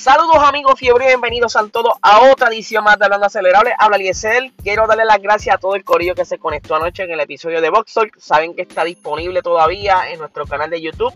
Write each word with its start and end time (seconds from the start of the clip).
Saludos 0.00 0.38
amigos 0.38 0.78
fiebre, 0.78 1.08
bienvenidos 1.08 1.56
a 1.56 1.68
todos 1.68 1.92
a 2.00 2.22
otra 2.30 2.48
edición 2.48 2.82
más 2.82 2.98
de 2.98 3.04
Hablando 3.04 3.26
Acelerable. 3.26 3.74
Habla 3.78 3.98
Liesel, 3.98 4.50
quiero 4.62 4.86
darle 4.86 5.04
las 5.04 5.20
gracias 5.20 5.54
a 5.54 5.58
todo 5.58 5.74
el 5.74 5.84
corillo 5.84 6.14
que 6.14 6.24
se 6.24 6.38
conectó 6.38 6.74
anoche 6.74 7.02
en 7.02 7.10
el 7.10 7.20
episodio 7.20 7.60
de 7.60 7.68
Box 7.68 7.96
Saben 8.16 8.54
que 8.54 8.62
está 8.62 8.82
disponible 8.84 9.42
todavía 9.42 10.10
en 10.10 10.18
nuestro 10.18 10.46
canal 10.46 10.70
de 10.70 10.80
YouTube 10.80 11.12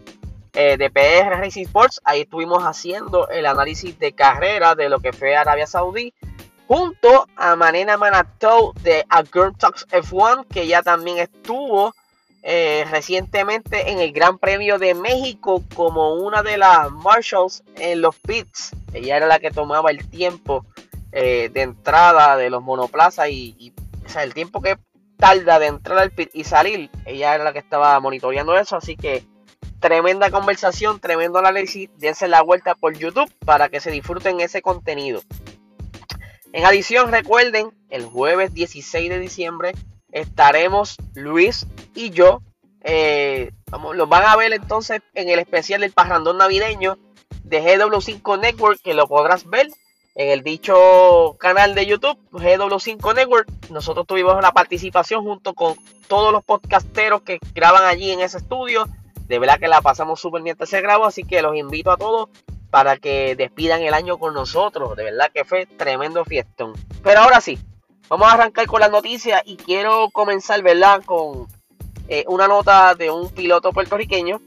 eh, 0.52 0.76
de 0.76 0.90
PR 0.90 1.30
Racing 1.40 1.62
Sports. 1.62 2.02
Ahí 2.04 2.20
estuvimos 2.20 2.62
haciendo 2.62 3.26
el 3.30 3.46
análisis 3.46 3.98
de 3.98 4.12
carrera 4.12 4.74
de 4.74 4.90
lo 4.90 5.00
que 5.00 5.14
fue 5.14 5.34
Arabia 5.34 5.66
Saudí. 5.66 6.12
Junto 6.68 7.26
a 7.36 7.56
Manena 7.56 7.96
Manatou 7.96 8.74
de 8.82 9.06
A 9.08 9.22
Girl 9.22 9.56
Talks 9.56 9.88
F1, 9.88 10.46
que 10.46 10.66
ya 10.66 10.82
también 10.82 11.16
estuvo 11.16 11.94
eh, 12.46 12.84
recientemente 12.90 13.90
en 13.90 14.00
el 14.00 14.12
Gran 14.12 14.38
Premio 14.38 14.78
de 14.78 14.92
México 14.92 15.64
como 15.74 16.16
una 16.16 16.42
de 16.42 16.58
las 16.58 16.92
marshals 16.92 17.64
en 17.76 18.02
los 18.02 18.16
pits. 18.16 18.72
Ella 18.92 19.16
era 19.16 19.26
la 19.26 19.38
que 19.38 19.50
tomaba 19.50 19.90
el 19.90 20.06
tiempo 20.10 20.66
eh, 21.10 21.48
de 21.48 21.62
entrada 21.62 22.36
de 22.36 22.50
los 22.50 22.62
monoplazas 22.62 23.30
y, 23.30 23.72
o 24.04 24.08
sea, 24.10 24.24
el 24.24 24.34
tiempo 24.34 24.60
que 24.60 24.76
tarda 25.16 25.58
de 25.58 25.68
entrar 25.68 25.98
al 25.98 26.10
pit 26.10 26.28
y 26.34 26.44
salir. 26.44 26.90
Ella 27.06 27.34
era 27.34 27.44
la 27.44 27.54
que 27.54 27.60
estaba 27.60 27.98
monitoreando 27.98 28.58
eso, 28.58 28.76
así 28.76 28.94
que 28.94 29.24
tremenda 29.80 30.30
conversación, 30.30 31.00
tremendo 31.00 31.38
análisis. 31.38 31.88
Dense 31.96 32.28
la 32.28 32.42
vuelta 32.42 32.74
por 32.74 32.94
YouTube 32.94 33.32
para 33.46 33.70
que 33.70 33.80
se 33.80 33.90
disfruten 33.90 34.40
ese 34.40 34.60
contenido. 34.60 35.22
En 36.52 36.66
adición, 36.66 37.10
recuerden, 37.10 37.70
el 37.88 38.04
jueves 38.04 38.52
16 38.52 39.08
de 39.08 39.18
diciembre 39.18 39.72
estaremos 40.14 40.96
Luis 41.14 41.66
y 41.94 42.10
yo. 42.10 42.40
Eh, 42.82 43.50
vamos, 43.70 43.96
los 43.96 44.08
van 44.08 44.24
a 44.24 44.36
ver 44.36 44.52
entonces 44.52 45.02
en 45.14 45.28
el 45.28 45.38
especial 45.38 45.82
del 45.82 45.92
parrandón 45.92 46.38
navideño 46.38 46.98
de 47.42 47.62
GW5 47.62 48.40
Network, 48.40 48.80
que 48.82 48.94
lo 48.94 49.06
podrás 49.06 49.48
ver 49.48 49.68
en 50.14 50.30
el 50.30 50.42
dicho 50.42 51.36
canal 51.38 51.74
de 51.74 51.86
YouTube, 51.86 52.18
GW5 52.30 53.14
Network. 53.14 53.48
Nosotros 53.70 54.06
tuvimos 54.06 54.40
la 54.40 54.52
participación 54.52 55.24
junto 55.24 55.54
con 55.54 55.74
todos 56.08 56.32
los 56.32 56.44
podcasteros 56.44 57.22
que 57.22 57.38
graban 57.52 57.84
allí 57.84 58.10
en 58.12 58.20
ese 58.20 58.38
estudio. 58.38 58.86
De 59.26 59.38
verdad 59.38 59.58
que 59.58 59.68
la 59.68 59.82
pasamos 59.82 60.20
súper 60.20 60.42
mientras 60.42 60.70
se 60.70 60.80
grabó, 60.80 61.06
así 61.06 61.24
que 61.24 61.42
los 61.42 61.56
invito 61.56 61.90
a 61.90 61.96
todos 61.96 62.28
para 62.70 62.98
que 62.98 63.34
despidan 63.34 63.82
el 63.82 63.94
año 63.94 64.18
con 64.18 64.32
nosotros. 64.34 64.96
De 64.96 65.04
verdad 65.04 65.30
que 65.34 65.44
fue 65.44 65.66
tremendo 65.66 66.24
fiestón. 66.24 66.74
Pero 67.02 67.20
ahora 67.20 67.40
sí, 67.40 67.58
Vamos 68.08 68.28
a 68.28 68.32
arrancar 68.32 68.66
con 68.66 68.80
las 68.80 68.90
noticias 68.90 69.42
y 69.46 69.56
quiero 69.56 70.10
comenzar, 70.10 70.62
¿verdad? 70.62 71.02
Con 71.04 71.48
eh, 72.06 72.24
una 72.28 72.46
nota 72.46 72.94
de 72.94 73.10
un 73.10 73.30
piloto 73.30 73.72
puertorriqueño. 73.72 74.42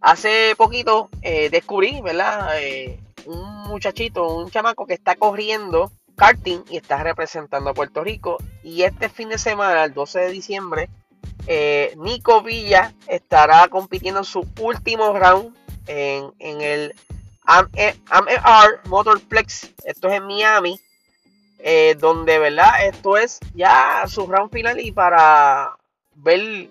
Hace 0.00 0.54
poquito 0.56 1.10
eh, 1.22 1.50
descubrí, 1.50 2.00
¿verdad? 2.00 2.52
Eh, 2.60 3.00
un 3.26 3.62
muchachito, 3.64 4.36
un 4.36 4.48
chamaco 4.48 4.86
que 4.86 4.94
está 4.94 5.16
corriendo 5.16 5.90
karting 6.14 6.60
y 6.70 6.76
está 6.76 7.02
representando 7.02 7.70
a 7.70 7.74
Puerto 7.74 8.04
Rico. 8.04 8.36
Y 8.62 8.82
este 8.82 9.08
fin 9.08 9.28
de 9.28 9.38
semana, 9.38 9.82
el 9.82 9.92
12 9.92 10.20
de 10.20 10.30
diciembre, 10.30 10.88
Nico 11.96 12.42
Villa 12.42 12.94
estará 13.08 13.66
compitiendo 13.66 14.20
en 14.20 14.24
su 14.24 14.46
último 14.60 15.18
round 15.18 15.52
en, 15.88 16.32
en 16.38 16.60
el 16.60 16.94
AMR 17.44 18.80
Motorplex. 18.84 19.72
Esto 19.84 20.08
es 20.08 20.14
en 20.14 20.26
Miami 20.26 20.80
eh, 21.62 21.96
donde, 21.98 22.38
¿verdad? 22.38 22.86
Esto 22.86 23.16
es 23.16 23.38
ya 23.54 24.04
su 24.06 24.26
round 24.26 24.50
final 24.50 24.80
y 24.80 24.92
para 24.92 25.76
ver 26.14 26.68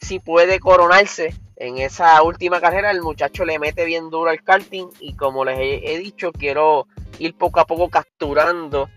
si 0.00 0.18
puede 0.18 0.58
coronarse 0.58 1.34
en 1.56 1.78
esa 1.78 2.22
última 2.22 2.60
carrera. 2.60 2.90
El 2.90 3.02
muchacho 3.02 3.44
le 3.44 3.58
mete 3.58 3.84
bien 3.84 4.10
duro 4.10 4.30
al 4.30 4.42
karting 4.42 4.88
y 5.00 5.14
como 5.14 5.44
les 5.44 5.58
he, 5.58 5.98
dicho, 5.98 6.32
quiero 6.32 6.86
ir 7.18 7.36
poco 7.36 7.60
a 7.60 7.66
poco 7.66 7.88
capturando 7.88 8.88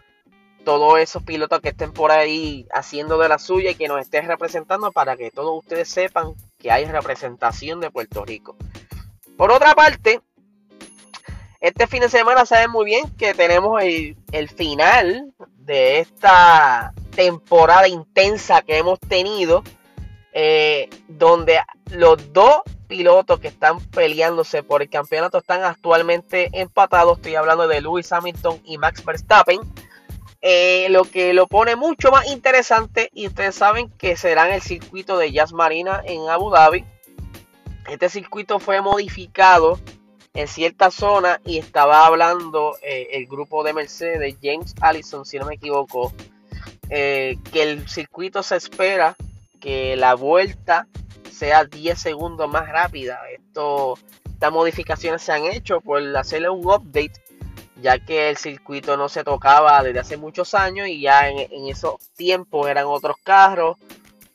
todos 0.64 0.98
esos 1.00 1.22
pilotos 1.22 1.62
que 1.62 1.70
estén 1.70 1.94
por 1.94 2.12
ahí 2.12 2.66
haciendo 2.74 3.20
de 3.20 3.30
la 3.30 3.38
suya 3.38 3.70
y 3.70 3.76
que 3.76 3.88
nos 3.88 4.02
estén 4.02 4.28
representando 4.28 4.92
para 4.92 5.16
que 5.16 5.30
todos 5.30 5.60
ustedes 5.60 5.88
sepan 5.88 6.34
que 6.58 6.72
hay 6.72 6.86
representación 6.86 7.80
de 7.80 7.92
Puerto 7.92 8.26
Rico. 8.26 8.56
Por 9.38 9.52
otra 9.52 9.76
parte, 9.76 10.22
este 11.66 11.88
fin 11.88 12.02
de 12.02 12.10
semana 12.10 12.46
saben 12.46 12.70
muy 12.70 12.86
bien 12.86 13.10
que 13.18 13.34
tenemos 13.34 13.82
el, 13.82 14.16
final 14.56 15.34
de 15.58 16.00
esta 16.00 16.94
temporada 17.16 17.88
intensa 17.88 18.62
que 18.62 18.78
hemos 18.78 19.00
tenido, 19.00 19.64
eh, 20.32 20.88
donde 21.08 21.60
los 21.90 22.32
dos 22.34 22.62
pilotos 22.88 23.40
que 23.40 23.48
están 23.48 23.80
peleándose 23.80 24.62
por 24.62 24.84
el 24.84 24.92
campeonato 24.92 25.40
están 25.40 25.64
actualmente 25.64 26.52
empatados. 26.54 27.18
Estoy 27.18 27.34
hablando 27.34 27.68
de 27.68 27.82
Lewis 27.82 28.12
Hamilton 28.12 28.62
y 28.64 28.78
Max 28.78 29.04
Verstappen. 29.04 29.60
Eh, 30.44 30.86
lo 30.92 31.06
que 31.06 31.34
lo 31.34 31.48
pone 31.48 31.76
mucho 31.76 32.12
más 32.12 32.28
interesante 32.28 33.10
y 33.12 33.26
ustedes 33.26 33.56
saben 33.56 33.90
que 33.98 34.16
será 34.18 34.48
en 34.48 34.54
el 34.54 34.62
circuito 34.62 35.18
de 35.18 35.32
Jazz 35.32 35.52
Marina 35.52 36.04
en 36.06 36.30
Abu 36.30 36.52
Dhabi. 36.52 36.86
Este 37.90 38.08
circuito 38.10 38.60
fue 38.60 38.82
modificado 38.82 39.80
en 40.36 40.50
cierta 40.50 40.92
zona 40.92 41.40
y 41.46 41.58
estaba 41.58 42.06
hablando 42.06 42.76
eh, 42.84 43.08
el 43.14 43.26
grupo 43.26 43.64
de 43.64 43.74
Mercedes, 43.74 44.36
James 44.44 44.76
Allison, 44.82 45.26
si 45.26 45.40
no 45.40 45.46
me 45.46 45.56
equivoco, 45.56 46.14
eh, 46.90 47.38
que 47.52 47.64
el 47.64 47.88
circuito 47.88 48.44
se 48.44 48.58
espera 48.58 49.16
que 49.62 49.96
la 49.96 50.14
vuelta 50.14 50.88
sea 51.32 51.64
10 51.64 51.98
segundos 51.98 52.50
más 52.50 52.68
rápida. 52.68 53.22
Esto, 53.32 53.98
estas 54.26 54.52
modificaciones 54.52 55.22
se 55.22 55.32
han 55.32 55.46
hecho 55.46 55.80
por 55.80 56.04
hacerle 56.18 56.50
un 56.50 56.66
update, 56.66 57.14
ya 57.82 57.98
que 58.00 58.30
el 58.30 58.38
circuito 58.38 58.98
no 58.98 59.08
se 59.08 59.24
tocaba 59.24 59.82
desde 59.84 60.00
hace 60.00 60.18
muchos 60.18 60.54
años 60.54 60.90
y 60.90 61.02
ya 61.02 61.30
en, 61.30 61.40
en 61.50 61.68
esos 61.68 61.96
tiempos 62.16 62.68
eran 62.68 62.86
otros 62.88 63.16
carros 63.24 63.78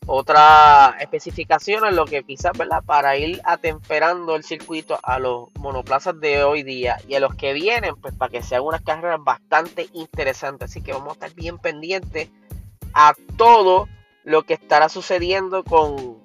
otra 0.06 0.96
especificación 0.98 1.84
en 1.86 1.96
lo 1.96 2.04
que 2.04 2.24
quizás, 2.24 2.52
¿verdad? 2.56 2.82
Para 2.84 3.16
ir 3.16 3.40
atemperando 3.44 4.34
el 4.34 4.44
circuito 4.44 4.98
a 5.02 5.18
los 5.18 5.48
monoplazas 5.58 6.18
de 6.18 6.42
hoy 6.42 6.62
día 6.62 6.96
y 7.06 7.14
a 7.14 7.20
los 7.20 7.34
que 7.34 7.52
vienen, 7.52 7.94
pues 7.96 8.14
para 8.14 8.30
que 8.30 8.42
sean 8.42 8.62
unas 8.62 8.82
carreras 8.82 9.20
bastante 9.22 9.88
interesantes. 9.92 10.70
Así 10.70 10.82
que 10.82 10.92
vamos 10.92 11.10
a 11.10 11.12
estar 11.12 11.34
bien 11.34 11.58
pendientes 11.58 12.28
a 12.94 13.14
todo 13.36 13.88
lo 14.24 14.42
que 14.42 14.54
estará 14.54 14.88
sucediendo 14.88 15.64
con, 15.64 16.18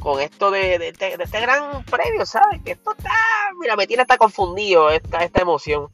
con 0.00 0.20
esto 0.20 0.50
de, 0.50 0.88
este 0.98 1.40
gran 1.40 1.84
premio, 1.84 2.26
¿sabes? 2.26 2.60
Que 2.64 2.72
esto 2.72 2.94
está, 2.96 3.12
mira, 3.60 3.76
me 3.76 3.86
tiene 3.86 4.02
hasta 4.02 4.16
confundido 4.16 4.90
esta, 4.90 5.24
esta 5.24 5.42
emoción. 5.42 5.88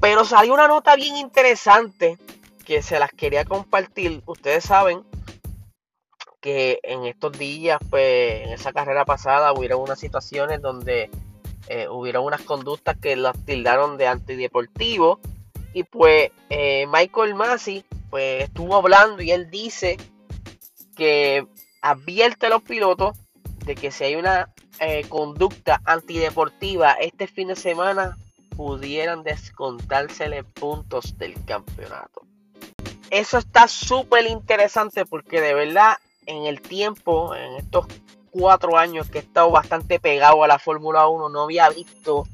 Pero 0.00 0.24
salió 0.24 0.54
una 0.54 0.68
nota 0.68 0.94
bien 0.94 1.16
interesante 1.16 2.18
que 2.64 2.82
se 2.82 2.98
las 2.98 3.10
quería 3.12 3.44
compartir. 3.44 4.22
Ustedes 4.26 4.64
saben 4.64 5.04
que 6.40 6.80
en 6.82 7.04
estos 7.04 7.32
días, 7.38 7.78
pues 7.90 8.46
en 8.46 8.52
esa 8.52 8.72
carrera 8.72 9.04
pasada 9.04 9.52
hubieron 9.52 9.80
unas 9.80 9.98
situaciones 9.98 10.62
donde 10.62 11.10
eh, 11.68 11.88
hubieron 11.88 12.24
unas 12.24 12.42
conductas 12.42 12.96
que 12.96 13.16
las 13.16 13.36
tildaron 13.44 13.98
de 13.98 14.06
antideportivo 14.06 15.20
y 15.74 15.82
pues 15.84 16.30
eh, 16.48 16.86
Michael 16.86 17.34
Massey 17.34 17.84
pues 18.08 18.44
estuvo 18.44 18.76
hablando 18.76 19.22
y 19.22 19.32
él 19.32 19.50
dice 19.50 19.98
que 20.96 21.46
advierte 21.82 22.46
a 22.46 22.50
los 22.50 22.62
pilotos 22.62 23.18
de 23.66 23.74
que 23.74 23.90
si 23.90 24.04
hay 24.04 24.16
una 24.16 24.52
eh, 24.80 25.04
conducta 25.08 25.82
antideportiva 25.84 26.92
este 26.92 27.26
fin 27.26 27.48
de 27.48 27.56
semana 27.56 28.16
pudieran 28.56 29.22
descontársele 29.22 30.44
puntos 30.44 31.18
del 31.18 31.34
campeonato. 31.44 32.22
Eso 33.10 33.38
está 33.38 33.68
súper 33.68 34.26
interesante 34.26 35.04
porque 35.04 35.40
de 35.40 35.54
verdad 35.54 35.98
en 36.28 36.44
el 36.44 36.60
tiempo, 36.60 37.34
en 37.34 37.56
estos 37.56 37.86
cuatro 38.30 38.76
años 38.76 39.10
que 39.10 39.18
he 39.18 39.22
estado 39.22 39.50
bastante 39.50 39.98
pegado 39.98 40.44
a 40.44 40.46
la 40.46 40.58
Fórmula 40.58 41.08
1, 41.08 41.30
no 41.30 41.42
había 41.42 41.68
visto 41.70 42.24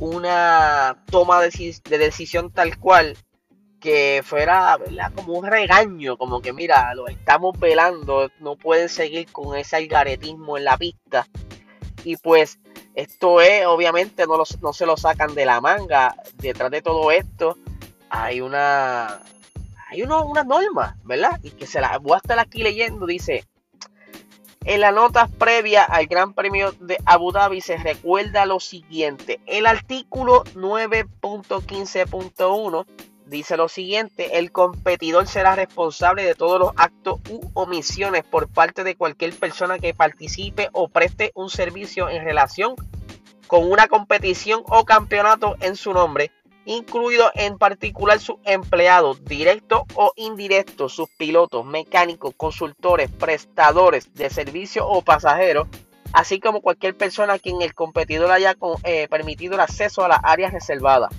una 0.00 0.96
toma 1.10 1.40
de, 1.40 1.80
decisión 1.98 2.50
tal 2.50 2.78
cual 2.78 3.16
que 3.78 4.22
fuera 4.24 4.78
como 5.14 5.34
un 5.34 5.46
regaño, 5.46 6.16
como 6.16 6.40
que 6.40 6.54
mira, 6.54 6.94
lo 6.94 7.06
estamos 7.06 7.58
velando, 7.60 8.30
no 8.40 8.56
pueden 8.56 8.88
seguir 8.88 9.30
con 9.30 9.56
ese 9.56 9.76
algaretismo 9.76 10.56
en 10.56 10.64
la 10.64 10.78
pista. 10.78 11.28
Y 12.02 12.16
pues 12.16 12.58
esto 12.94 13.42
es, 13.42 13.66
obviamente, 13.66 14.26
no, 14.26 14.42
no 14.62 14.72
se 14.72 14.86
lo 14.86 14.96
sacan 14.96 15.34
de 15.34 15.44
la 15.44 15.60
manga. 15.60 16.16
Detrás 16.36 16.70
de 16.70 16.80
todo 16.80 17.10
esto 17.10 17.58
hay 18.08 18.40
una 18.40 19.20
hay 19.94 20.02
una 20.02 20.44
norma, 20.44 20.96
¿verdad? 21.04 21.40
Y 21.42 21.50
que 21.50 21.66
se 21.66 21.80
la 21.80 21.98
voy 21.98 22.14
a 22.14 22.18
estar 22.18 22.38
aquí 22.38 22.62
leyendo, 22.62 23.06
dice, 23.06 23.44
en 24.64 24.80
la 24.80 24.92
nota 24.92 25.28
previa 25.38 25.84
al 25.84 26.06
Gran 26.06 26.34
Premio 26.34 26.72
de 26.80 26.98
Abu 27.04 27.32
Dhabi 27.32 27.60
se 27.60 27.76
recuerda 27.76 28.46
lo 28.46 28.60
siguiente, 28.60 29.40
el 29.46 29.66
artículo 29.66 30.44
9.15.1 30.54 32.86
dice 33.26 33.56
lo 33.56 33.68
siguiente, 33.68 34.38
el 34.38 34.52
competidor 34.52 35.26
será 35.26 35.54
responsable 35.54 36.24
de 36.24 36.34
todos 36.34 36.58
los 36.58 36.72
actos 36.76 37.20
u 37.30 37.40
omisiones 37.54 38.24
por 38.24 38.48
parte 38.48 38.84
de 38.84 38.96
cualquier 38.96 39.34
persona 39.34 39.78
que 39.78 39.94
participe 39.94 40.68
o 40.72 40.88
preste 40.88 41.32
un 41.34 41.50
servicio 41.50 42.08
en 42.08 42.24
relación 42.24 42.74
con 43.46 43.70
una 43.70 43.86
competición 43.86 44.62
o 44.66 44.84
campeonato 44.84 45.56
en 45.60 45.76
su 45.76 45.92
nombre, 45.92 46.32
incluido 46.66 47.30
en 47.34 47.58
particular 47.58 48.20
sus 48.20 48.36
empleados 48.44 49.24
directos 49.24 49.82
o 49.94 50.12
indirectos, 50.16 50.94
sus 50.94 51.10
pilotos, 51.10 51.66
mecánicos, 51.66 52.34
consultores, 52.36 53.10
prestadores 53.10 54.14
de 54.14 54.30
servicio 54.30 54.88
o 54.88 55.02
pasajeros, 55.02 55.68
así 56.12 56.38
como 56.40 56.60
cualquier 56.60 56.96
persona 56.96 57.34
a 57.34 57.38
quien 57.38 57.62
el 57.62 57.74
competidor 57.74 58.30
haya 58.30 58.56
eh, 58.84 59.08
permitido 59.08 59.54
el 59.54 59.60
acceso 59.60 60.04
a 60.04 60.08
las 60.08 60.20
áreas 60.22 60.52
reservadas. 60.52 61.12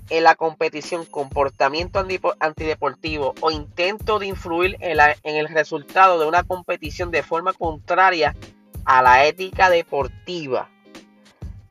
en 0.10 0.24
la 0.24 0.36
competición, 0.36 1.06
comportamiento 1.06 2.06
antideportivo 2.40 3.36
o 3.42 3.52
intento 3.52 4.20
de 4.20 4.28
influir 4.28 4.78
en, 4.80 4.98
en 5.00 5.36
el 5.36 5.50
resultado 5.50 6.18
de 6.20 6.28
una 6.28 6.44
competición 6.44 7.12
de 7.12 7.24
forma 7.24 7.52
contraria 7.54 8.34
a 8.86 9.02
la 9.02 9.26
ética 9.26 9.70
deportiva. 9.70 10.70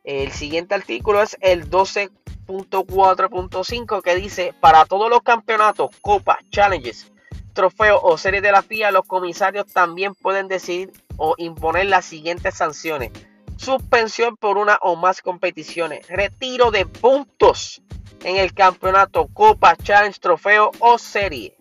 El 0.03 0.33
siguiente 0.33 0.75
artículo 0.75 1.23
es 1.23 1.39
el 1.41 1.71
12.4.5 1.71 4.03
que 4.03 4.17
dice, 4.17 4.53
para 4.61 4.85
todos 4.85 5.09
los 5.09 5.23
campeonatos, 5.23 5.91
copas, 6.03 6.37
challenges, 6.51 7.11
trofeos 7.55 8.01
o 8.03 8.19
series 8.19 8.43
de 8.43 8.53
la 8.53 8.61
FIA, 8.63 8.91
los 8.91 9.07
comisarios 9.07 9.65
también 9.73 10.15
pueden 10.15 10.49
decidir 10.49 10.93
o 11.17 11.35
imponer 11.39 11.87
las 11.87 12.05
siguientes 12.05 12.55
sanciones. 12.55 13.13
Suspensión 13.57 14.37
por 14.37 14.59
una 14.59 14.79
o 14.83 14.97
más 14.97 15.23
competiciones, 15.23 16.07
retiro 16.09 16.71
de 16.71 16.87
puntos 16.87 17.83
en 18.25 18.37
el 18.37 18.53
campeonato, 18.55 19.29
copa, 19.33 19.77
challenge, 19.77 20.21
trofeo 20.21 20.71
o 20.81 20.99
serie. 20.99 21.57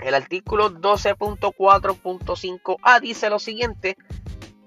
El 0.00 0.14
artículo 0.14 0.70
12.4.5a 0.70 3.00
dice 3.00 3.30
lo 3.30 3.38
siguiente, 3.38 3.96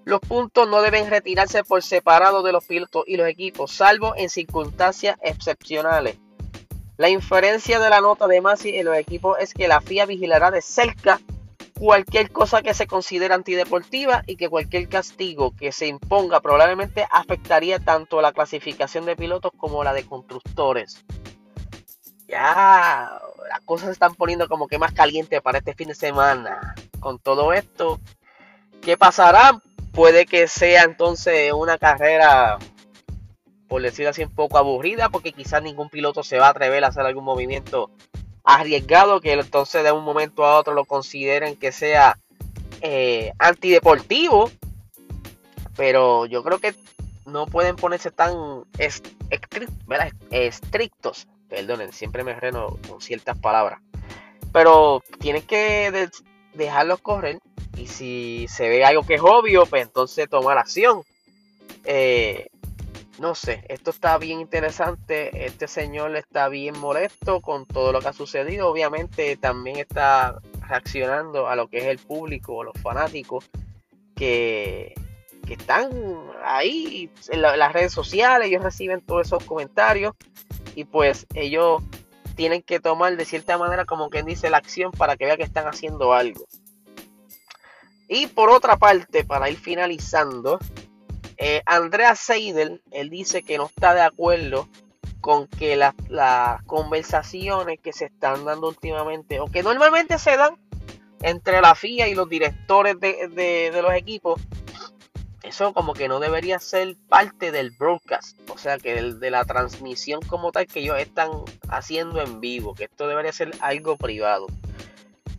los 0.05 0.19
puntos 0.19 0.67
no 0.67 0.81
deben 0.81 1.09
retirarse 1.09 1.63
por 1.63 1.81
separado 1.81 2.43
de 2.43 2.51
los 2.51 2.65
pilotos 2.65 3.05
y 3.07 3.15
los 3.17 3.27
equipos, 3.27 3.71
salvo 3.71 4.13
en 4.15 4.29
circunstancias 4.29 5.17
excepcionales. 5.21 6.17
La 6.97 7.09
inferencia 7.09 7.79
de 7.79 7.89
la 7.89 8.01
nota 8.01 8.27
de 8.27 8.41
Masi 8.41 8.77
en 8.77 8.85
los 8.85 8.95
equipos 8.95 9.37
es 9.39 9.53
que 9.53 9.67
la 9.67 9.81
FIA 9.81 10.05
vigilará 10.05 10.51
de 10.51 10.61
cerca 10.61 11.19
cualquier 11.83 12.31
cosa 12.31 12.61
que 12.61 12.73
se 12.73 12.87
considere 12.87 13.33
antideportiva 13.33 14.23
y 14.25 14.37
que 14.37 14.47
cualquier 14.47 14.87
castigo 14.87 15.53
que 15.53 15.73
se 15.73 15.87
imponga 15.87 16.39
probablemente 16.39 17.05
afectaría 17.11 17.77
tanto 17.77 18.21
la 18.21 18.31
clasificación 18.31 19.03
de 19.03 19.17
pilotos 19.17 19.51
como 19.57 19.83
la 19.83 19.91
de 19.91 20.05
constructores. 20.05 21.03
Ya 22.25 23.19
las 23.49 23.59
cosas 23.65 23.87
se 23.87 23.91
están 23.91 24.15
poniendo 24.15 24.47
como 24.47 24.69
que 24.69 24.79
más 24.79 24.93
calientes 24.93 25.41
para 25.41 25.57
este 25.57 25.73
fin 25.73 25.89
de 25.89 25.95
semana. 25.95 26.73
Con 27.01 27.19
todo 27.19 27.51
esto, 27.51 27.99
¿qué 28.81 28.95
pasará? 28.95 29.61
Puede 29.91 30.25
que 30.25 30.47
sea 30.47 30.83
entonces 30.83 31.51
una 31.51 31.77
carrera, 31.77 32.59
por 33.67 33.81
decirlo 33.81 34.11
así, 34.11 34.23
un 34.23 34.33
poco 34.33 34.57
aburrida, 34.57 35.09
porque 35.09 35.33
quizás 35.33 35.61
ningún 35.61 35.89
piloto 35.89 36.23
se 36.23 36.39
va 36.39 36.47
a 36.47 36.51
atrever 36.51 36.85
a 36.85 36.87
hacer 36.87 37.05
algún 37.05 37.25
movimiento 37.25 37.91
arriesgado 38.43 39.21
que 39.21 39.33
entonces 39.33 39.83
de 39.83 39.91
un 39.91 40.03
momento 40.03 40.45
a 40.45 40.57
otro 40.57 40.73
lo 40.73 40.85
consideren 40.85 41.55
que 41.55 41.71
sea 41.71 42.17
eh, 42.81 43.31
antideportivo. 43.39 44.51
Pero 45.75 46.25
yo 46.27 46.43
creo 46.43 46.59
que 46.59 46.75
no 47.25 47.47
pueden 47.47 47.75
ponerse 47.75 48.11
tan 48.11 48.63
estrictos. 50.29 51.27
Perdonen, 51.49 51.91
siempre 51.93 52.23
me 52.23 52.33
reno 52.33 52.77
con 52.87 53.01
ciertas 53.01 53.37
palabras. 53.37 53.79
Pero 54.51 55.01
tienen 55.19 55.41
que 55.41 56.09
dejarlos 56.53 56.99
correr 56.99 57.39
y 57.75 57.87
si 57.87 58.45
se 58.49 58.69
ve 58.69 58.85
algo 58.85 59.03
que 59.03 59.15
es 59.15 59.21
obvio, 59.21 59.65
pues 59.65 59.81
entonces 59.83 60.29
tomar 60.29 60.57
acción. 60.57 61.01
Eh, 61.85 62.49
no 63.23 63.35
sé, 63.35 63.63
esto 63.69 63.89
está 63.89 64.17
bien 64.17 64.41
interesante. 64.41 65.45
Este 65.45 65.69
señor 65.69 66.13
está 66.17 66.49
bien 66.49 66.77
molesto 66.77 67.39
con 67.39 67.65
todo 67.65 67.93
lo 67.93 68.01
que 68.01 68.09
ha 68.09 68.13
sucedido. 68.13 68.67
Obviamente 68.67 69.37
también 69.37 69.77
está 69.77 70.41
reaccionando 70.67 71.47
a 71.47 71.55
lo 71.55 71.69
que 71.69 71.77
es 71.77 71.85
el 71.85 71.99
público, 71.99 72.65
los 72.65 72.77
fanáticos 72.81 73.49
que, 74.13 74.93
que 75.47 75.53
están 75.53 75.89
ahí 76.43 77.09
en, 77.29 77.35
en, 77.35 77.41
las 77.41 77.71
redes 77.71 77.93
sociales. 77.93 78.49
Ellos 78.49 78.61
reciben 78.61 78.99
todos 78.99 79.27
esos 79.27 79.45
comentarios 79.45 80.15
y 80.75 80.83
pues 80.83 81.25
ellos 81.33 81.81
tienen 82.35 82.61
que 82.61 82.81
tomar 82.81 83.15
de 83.15 83.23
cierta 83.23 83.57
manera 83.57 83.85
como 83.85 84.09
quien 84.09 84.25
dice 84.25 84.49
la 84.49 84.57
acción 84.57 84.91
para 84.91 85.15
que 85.15 85.23
vea 85.23 85.37
que 85.37 85.43
están 85.43 85.65
haciendo 85.65 86.11
algo. 86.11 86.45
Y 88.09 88.27
por 88.27 88.49
otra 88.49 88.75
parte, 88.75 89.23
para 89.23 89.49
ir 89.49 89.57
finalizando, 89.57 90.59
eh, 91.37 91.61
Andrea 91.65 92.15
Seidel, 92.15 92.81
él 92.91 93.09
dice 93.09 93.43
que 93.43 93.57
no 93.57 93.65
está 93.67 93.93
de 93.93 94.01
acuerdo 94.01 94.67
con 95.23 95.47
que 95.47 95.77
las, 95.77 95.93
conversaciones 96.65 97.79
que 97.79 97.93
se 97.93 98.05
están 98.05 98.43
dando 98.43 98.67
últimamente, 98.67 99.39
o 99.39 99.47
que 99.47 99.63
normalmente 99.63 100.19
se 100.19 100.35
dan 100.35 100.57
entre 101.21 101.61
la 101.61 101.75
FIA 101.75 102.09
y 102.09 102.15
los 102.15 102.27
directores 102.27 102.99
de, 102.99 103.71
los 103.81 103.93
equipos, 103.93 104.41
eso 105.41 105.73
como 105.73 105.93
que 105.93 106.09
no 106.09 106.19
debería 106.19 106.59
ser 106.59 106.97
parte 107.07 107.53
del 107.53 107.71
broadcast, 107.71 108.37
o 108.49 108.57
sea, 108.57 108.77
que 108.77 109.01
de 109.01 109.31
la 109.31 109.45
transmisión 109.45 110.21
como 110.23 110.51
tal 110.51 110.67
que 110.67 110.81
ellos 110.81 110.99
están 110.99 111.31
haciendo 111.69 112.21
en 112.21 112.41
vivo, 112.41 112.75
que 112.75 112.85
esto 112.85 113.07
debería 113.07 113.31
ser 113.31 113.51
algo 113.61 113.95
privado. 113.95 114.47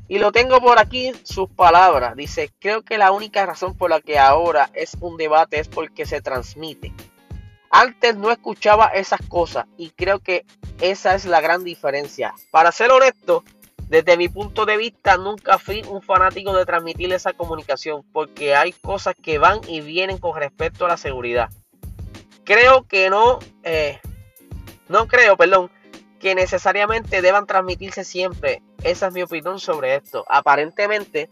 Y 0.06 0.18
lo 0.18 0.32
tengo 0.32 0.60
por 0.60 0.78
aquí 0.78 1.12
sus 1.22 1.48
palabras. 1.48 2.14
Dice, 2.16 2.50
creo 2.58 2.82
que 2.82 2.98
la 2.98 3.10
única 3.10 3.46
razón 3.46 3.76
por 3.76 3.90
la 3.90 4.00
que 4.00 4.18
ahora 4.18 4.70
es 4.74 4.96
un 5.00 5.16
debate 5.16 5.58
es 5.58 5.68
porque 5.68 6.04
se 6.04 6.20
transmite. 6.20 6.92
Antes 7.70 8.14
no 8.16 8.30
escuchaba 8.30 8.86
esas 8.88 9.20
cosas 9.28 9.66
y 9.76 9.90
creo 9.90 10.20
que 10.20 10.44
esa 10.80 11.14
es 11.14 11.24
la 11.24 11.40
gran 11.40 11.64
diferencia. 11.64 12.34
Para 12.50 12.70
ser 12.70 12.92
honesto, 12.92 13.42
desde 13.88 14.16
mi 14.16 14.28
punto 14.28 14.64
de 14.64 14.76
vista 14.76 15.16
nunca 15.16 15.58
fui 15.58 15.82
un 15.88 16.00
fanático 16.00 16.56
de 16.56 16.66
transmitir 16.66 17.12
esa 17.12 17.32
comunicación 17.32 18.04
porque 18.12 18.54
hay 18.54 18.72
cosas 18.72 19.14
que 19.20 19.38
van 19.38 19.60
y 19.66 19.80
vienen 19.80 20.18
con 20.18 20.38
respecto 20.38 20.84
a 20.84 20.88
la 20.88 20.96
seguridad. 20.96 21.50
Creo 22.44 22.86
que 22.86 23.10
no, 23.10 23.38
eh, 23.62 24.00
no 24.88 25.08
creo, 25.08 25.36
perdón, 25.36 25.70
que 26.20 26.34
necesariamente 26.34 27.22
deban 27.22 27.46
transmitirse 27.46 28.04
siempre. 28.04 28.62
Esa 28.84 29.08
es 29.08 29.12
mi 29.14 29.22
opinión 29.22 29.58
sobre 29.58 29.96
esto. 29.96 30.24
Aparentemente, 30.28 31.28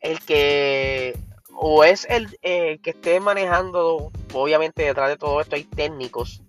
el 0.00 0.20
que 0.20 1.16
o 1.54 1.84
es 1.84 2.06
el 2.08 2.38
que 2.40 2.80
esté 2.84 3.20
manejando, 3.20 4.10
obviamente 4.32 4.82
detrás 4.82 5.10
de 5.10 5.16
todo 5.16 5.40
esto 5.40 5.56
hay 5.56 5.64
técnicos 5.64 6.42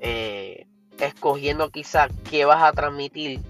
eh, 0.00 0.66
escogiendo 0.98 1.70
quizá 1.70 2.08
qué 2.28 2.44
vas 2.44 2.62
a 2.62 2.72
transmitir 2.72 3.40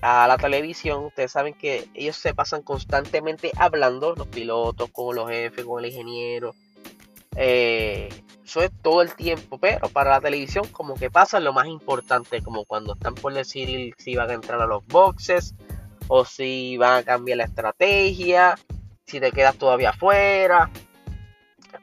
a 0.00 0.26
la 0.26 0.38
televisión. 0.38 1.04
Ustedes 1.04 1.32
saben 1.32 1.54
que 1.54 1.88
ellos 1.94 2.16
se 2.16 2.34
pasan 2.34 2.62
constantemente 2.62 3.52
hablando, 3.56 4.14
los 4.14 4.26
pilotos, 4.28 4.90
con 4.90 5.16
los 5.16 5.28
jefes, 5.28 5.64
con 5.64 5.84
el 5.84 5.90
ingeniero. 5.90 6.54
Eh, 7.36 8.08
eso 8.46 8.62
es 8.62 8.70
todo 8.80 9.02
el 9.02 9.12
tiempo, 9.16 9.58
pero 9.58 9.88
para 9.88 10.12
la 10.12 10.20
televisión 10.20 10.68
como 10.68 10.94
que 10.94 11.10
pasa 11.10 11.40
lo 11.40 11.52
más 11.52 11.66
importante, 11.66 12.42
como 12.42 12.64
cuando 12.64 12.94
están 12.94 13.16
por 13.16 13.34
decir 13.34 13.92
si 13.98 14.14
van 14.14 14.30
a 14.30 14.34
entrar 14.34 14.62
a 14.62 14.66
los 14.66 14.86
boxes 14.86 15.56
o 16.06 16.24
si 16.24 16.76
van 16.76 16.98
a 16.98 17.02
cambiar 17.02 17.38
la 17.38 17.44
estrategia, 17.44 18.54
si 19.04 19.18
te 19.18 19.32
quedas 19.32 19.56
todavía 19.56 19.90
afuera. 19.90 20.70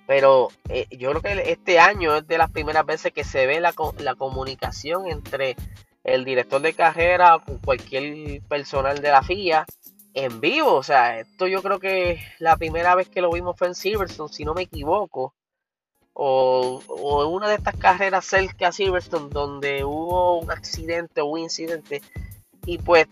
Pero 0.08 0.48
eh, 0.70 0.88
yo 0.92 1.10
creo 1.10 1.22
que 1.22 1.52
este 1.52 1.80
año 1.80 2.16
es 2.16 2.28
de 2.28 2.38
las 2.38 2.50
primeras 2.50 2.86
veces 2.86 3.12
que 3.12 3.26
se 3.26 3.46
ve 3.46 3.60
la, 3.60 3.74
la 4.00 4.16
comunicación 4.16 5.08
entre 5.10 5.58
el 6.06 6.24
director 6.24 6.62
de 6.62 6.74
carrera 6.74 7.36
o 7.36 7.42
cualquier 7.64 8.42
personal 8.44 9.02
de 9.02 9.12
la 9.12 9.22
FIA 9.22 9.66
en 10.14 10.40
vivo. 10.40 10.76
O 10.76 10.84
sea, 10.84 11.20
esto 11.20 11.46
yo 11.46 11.62
creo 11.62 11.80
que 11.80 12.22
la 12.40 12.56
primera 12.56 12.96
vez 12.96 13.10
que 13.10 13.22
lo 13.22 13.32
vimos 13.32 13.58
fue 13.58 13.68
en 13.68 13.76
Silverstone, 13.76 14.32
si 14.32 14.46
no 14.46 14.54
me 14.54 14.62
equivoco 14.62 15.34
o, 16.14 16.82
o, 16.88 17.28
una 17.28 17.50
de 17.50 17.56
estas 17.56 17.76
carreras 17.76 18.26
cerca 18.26 18.68
a 18.68 18.72
Silverstone 18.72 19.30
donde 19.30 19.84
hubo 19.84 20.40
un 20.40 20.52
accidente 20.52 21.22
o 21.22 21.26
un 21.26 21.40
incidente 21.40 22.02
y 22.66 22.78
pues 22.78 23.08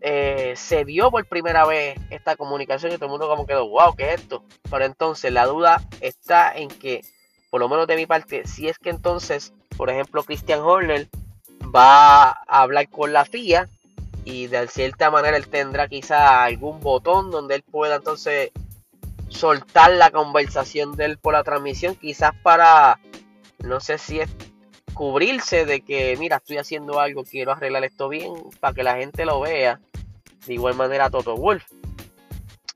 eh, 0.00 0.54
se 0.56 0.84
vio 0.84 1.10
por 1.10 1.26
primera 1.26 1.66
vez 1.66 1.98
esta 2.10 2.36
comunicación 2.36 2.92
y 2.92 2.94
todo 2.94 3.06
el 3.06 3.10
mundo 3.10 3.28
como 3.28 3.46
quedó, 3.46 3.68
wow, 3.68 3.94
¿qué 3.94 4.14
es 4.14 4.20
esto? 4.20 4.44
Pero 4.70 4.84
entonces 4.84 5.32
la 5.32 5.46
duda 5.46 5.82
está 6.00 6.52
en 6.52 6.68
que, 6.68 7.02
por 7.50 7.60
lo 7.60 7.68
menos 7.68 7.86
de 7.86 7.96
mi 7.96 8.06
parte, 8.06 8.46
si 8.46 8.68
es 8.68 8.78
que 8.78 8.90
entonces, 8.90 9.52
por 9.76 9.90
ejemplo, 9.90 10.22
Christian 10.22 10.60
Horner 10.60 11.08
va 11.74 12.30
a 12.30 12.62
hablar 12.62 12.88
con 12.88 13.12
la 13.12 13.26
FIA 13.26 13.68
y 14.24 14.46
de 14.46 14.68
cierta 14.68 15.10
manera 15.10 15.36
él 15.36 15.48
tendrá 15.48 15.88
quizá 15.88 16.44
algún 16.44 16.80
botón 16.80 17.30
donde 17.30 17.56
él 17.56 17.62
pueda 17.62 17.96
entonces 17.96 18.52
soltar 19.30 19.92
la 19.92 20.10
conversación 20.10 20.92
de 20.92 21.06
él 21.06 21.18
por 21.18 21.32
la 21.32 21.42
transmisión, 21.42 21.94
quizás 21.94 22.32
para, 22.42 23.00
no 23.60 23.80
sé 23.80 23.96
si 23.96 24.20
es 24.20 24.28
cubrirse 24.92 25.64
de 25.64 25.80
que, 25.80 26.16
mira, 26.18 26.36
estoy 26.36 26.58
haciendo 26.58 27.00
algo, 27.00 27.24
quiero 27.24 27.52
arreglar 27.52 27.84
esto 27.84 28.08
bien, 28.08 28.34
para 28.60 28.74
que 28.74 28.82
la 28.82 28.96
gente 28.96 29.24
lo 29.24 29.40
vea. 29.40 29.80
De 30.46 30.54
igual 30.54 30.74
manera 30.74 31.10
Toto 31.10 31.36
Wolf. 31.36 31.64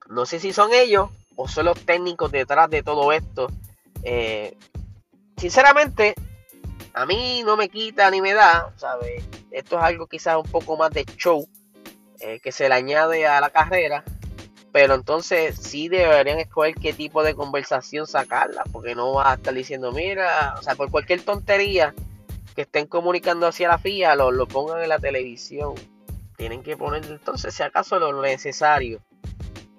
No 0.08 0.26
sé 0.26 0.38
si 0.38 0.52
son 0.52 0.72
ellos 0.72 1.10
o 1.36 1.48
son 1.48 1.66
los 1.66 1.80
técnicos 1.84 2.30
detrás 2.30 2.70
de 2.70 2.82
todo 2.82 3.12
esto. 3.12 3.48
Eh, 4.02 4.56
sinceramente, 5.36 6.14
a 6.92 7.06
mí 7.06 7.42
no 7.44 7.56
me 7.56 7.68
quita 7.68 8.10
ni 8.10 8.20
me 8.20 8.34
da, 8.34 8.72
¿sabes? 8.76 9.24
Esto 9.50 9.78
es 9.78 9.84
algo 9.84 10.06
quizás 10.06 10.36
un 10.36 10.50
poco 10.50 10.76
más 10.76 10.90
de 10.92 11.04
show 11.16 11.48
eh, 12.20 12.40
que 12.40 12.52
se 12.52 12.68
le 12.68 12.74
añade 12.74 13.26
a 13.26 13.40
la 13.40 13.50
carrera. 13.50 14.04
Pero 14.74 14.94
entonces 14.96 15.54
sí 15.56 15.88
deberían 15.88 16.40
escoger 16.40 16.74
qué 16.74 16.92
tipo 16.92 17.22
de 17.22 17.36
conversación 17.36 18.08
sacarla, 18.08 18.64
porque 18.72 18.96
no 18.96 19.12
va 19.12 19.30
a 19.30 19.34
estar 19.34 19.54
diciendo, 19.54 19.92
mira, 19.92 20.56
o 20.58 20.62
sea, 20.64 20.74
por 20.74 20.90
cualquier 20.90 21.22
tontería 21.22 21.94
que 22.56 22.62
estén 22.62 22.88
comunicando 22.88 23.46
hacia 23.46 23.68
la 23.68 23.78
FIA, 23.78 24.16
lo, 24.16 24.32
lo 24.32 24.48
pongan 24.48 24.82
en 24.82 24.88
la 24.88 24.98
televisión. 24.98 25.74
Tienen 26.36 26.64
que 26.64 26.76
poner 26.76 27.04
entonces, 27.04 27.54
si 27.54 27.62
acaso, 27.62 28.00
lo 28.00 28.20
necesario. 28.20 29.00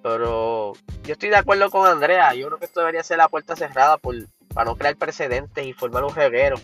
Pero 0.01 0.71
yo 1.03 1.11
estoy 1.11 1.27
de 1.27 1.35
acuerdo 1.35 1.69
con 1.69 1.85
Andrea. 1.85 2.33
Yo 2.33 2.47
creo 2.47 2.59
que 2.59 2.65
esto 2.65 2.79
debería 2.79 3.03
ser 3.03 3.17
la 3.17 3.27
puerta 3.27 3.57
cerrada 3.57 3.97
por, 3.97 4.15
para 4.53 4.63
no 4.63 4.77
crear 4.77 4.95
precedentes 4.95 5.65
y 5.65 5.73
formar 5.73 6.05
un 6.05 6.15
reguero. 6.15 6.55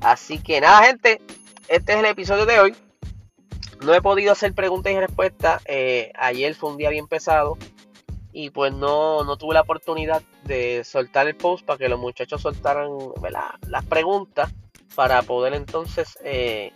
Así 0.00 0.42
que 0.42 0.60
nada, 0.60 0.82
gente. 0.82 1.20
Este 1.68 1.92
es 1.92 1.98
el 2.00 2.06
episodio 2.06 2.44
de 2.44 2.58
hoy. 2.58 2.76
No 3.84 3.94
he 3.94 4.00
podido 4.00 4.32
hacer 4.32 4.54
preguntas 4.54 4.92
y 4.92 4.98
respuestas. 4.98 5.62
Eh, 5.66 6.12
ayer 6.16 6.54
fue 6.54 6.70
un 6.70 6.76
día 6.76 6.90
bien 6.90 7.08
pesado. 7.08 7.58
Y 8.32 8.50
pues 8.50 8.72
no, 8.72 9.24
no 9.24 9.36
tuve 9.36 9.54
la 9.54 9.60
oportunidad 9.60 10.22
de 10.44 10.84
soltar 10.84 11.26
el 11.26 11.36
post 11.36 11.66
para 11.66 11.78
que 11.78 11.88
los 11.88 11.98
muchachos 11.98 12.40
soltaran 12.40 12.90
las 13.68 13.84
preguntas. 13.84 14.50
Para 14.94 15.22
poder 15.22 15.54
entonces 15.54 16.18
eh, 16.22 16.72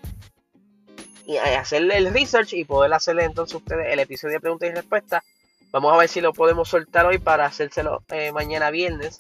eh, 1.27 1.39
hacerle 1.39 1.99
el 1.99 2.13
research 2.13 2.55
y 2.55 2.65
poder 2.65 2.93
hacerle 2.93 3.25
entonces 3.25 3.55
ustedes 3.55 3.87
el 3.93 3.99
episodio 3.99 4.35
de 4.35 4.41
preguntas 4.41 4.71
y 4.71 4.75
respuestas. 4.75 5.23
Vamos 5.71 5.93
a 5.93 5.99
ver 5.99 6.09
si 6.09 6.21
lo 6.21 6.33
podemos 6.33 6.69
soltar 6.69 7.07
hoy 7.07 7.19
para 7.19 7.45
hacérselo 7.45 8.03
mañana 8.33 8.71
viernes 8.71 9.19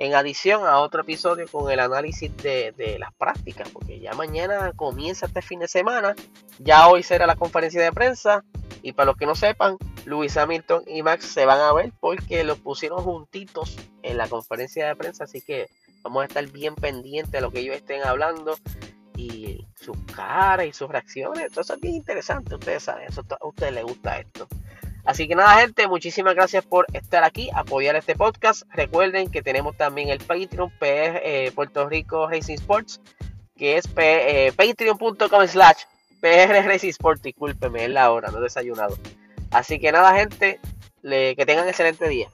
en 0.00 0.14
adición 0.14 0.66
a 0.66 0.78
otro 0.78 1.02
episodio 1.02 1.46
con 1.46 1.70
el 1.70 1.78
análisis 1.78 2.34
de, 2.38 2.96
las 2.98 3.12
prácticas, 3.12 3.68
porque 3.68 4.00
ya 4.00 4.14
mañana 4.14 4.72
comienza 4.74 5.26
este 5.26 5.42
fin 5.42 5.60
de 5.60 5.68
semana, 5.68 6.16
ya 6.58 6.88
hoy 6.88 7.02
será 7.02 7.26
la 7.26 7.36
conferencia 7.36 7.82
de 7.82 7.92
prensa, 7.92 8.42
y 8.80 8.92
para 8.92 9.06
los 9.06 9.16
que 9.18 9.26
no 9.26 9.34
sepan, 9.34 9.76
Luis 10.06 10.38
Hamilton 10.38 10.84
y 10.86 11.02
Max 11.02 11.26
se 11.26 11.44
van 11.44 11.60
a 11.60 11.74
ver 11.74 11.92
porque 12.00 12.44
los 12.44 12.58
pusieron 12.58 13.04
juntitos 13.04 13.76
en 14.02 14.16
la 14.16 14.26
conferencia 14.26 14.88
de 14.88 14.96
prensa, 14.96 15.24
así 15.24 15.42
que 15.42 15.68
vamos 16.00 16.22
a 16.22 16.26
estar 16.26 16.46
bien 16.46 16.74
pendientes 16.76 17.30
de 17.30 17.42
lo 17.42 17.50
que 17.50 17.60
ellos 17.60 17.76
estén 17.76 18.02
hablando 18.02 18.56
y 19.16 19.66
sus 19.74 19.98
caras 20.16 20.64
y 20.64 20.72
sus 20.72 20.88
reacciones, 20.88 21.54
eso 21.54 21.74
es 21.74 21.80
bien 21.80 21.96
interesante, 21.96 22.54
ustedes 22.54 22.84
saben, 22.84 23.06
a 23.06 23.46
ustedes 23.46 23.72
les 23.74 23.84
gusta 23.84 24.18
esto. 24.18 24.48
Así 25.04 25.26
que 25.26 25.34
nada, 25.34 25.60
gente, 25.60 25.88
muchísimas 25.88 26.34
gracias 26.34 26.64
por 26.64 26.86
estar 26.92 27.24
aquí, 27.24 27.50
apoyar 27.54 27.96
este 27.96 28.14
podcast. 28.14 28.62
Recuerden 28.70 29.30
que 29.30 29.42
tenemos 29.42 29.76
también 29.76 30.08
el 30.08 30.18
Patreon 30.18 30.70
PR 30.78 31.20
eh, 31.22 31.52
Puerto 31.54 31.88
Rico 31.88 32.28
Racing 32.28 32.54
Sports, 32.54 33.00
que 33.56 33.76
es 33.76 33.88
eh, 33.96 34.52
patreon.com 34.56 35.46
slash 35.46 35.84
PR 36.20 36.66
Racing 36.66 36.90
Sports. 36.90 37.22
Discúlpeme, 37.22 37.84
es 37.84 37.90
la 37.90 38.10
hora, 38.10 38.30
no 38.30 38.38
he 38.38 38.42
desayunado. 38.42 38.98
Así 39.50 39.78
que 39.78 39.90
nada, 39.90 40.14
gente, 40.14 40.60
que 41.02 41.44
tengan 41.46 41.68
excelente 41.68 42.08
día. 42.08 42.30